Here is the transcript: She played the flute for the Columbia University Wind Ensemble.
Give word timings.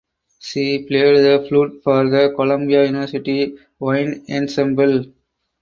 She 0.39 0.79
played 0.87 1.19
the 1.23 1.45
flute 1.47 1.81
for 1.83 2.09
the 2.09 2.33
Columbia 2.35 2.85
University 2.87 3.55
Wind 3.77 4.25
Ensemble. 4.31 5.05